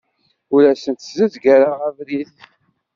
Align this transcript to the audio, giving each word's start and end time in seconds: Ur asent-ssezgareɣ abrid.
Ur 0.53 0.63
asent-ssezgareɣ 0.71 1.79
abrid. 1.87 2.31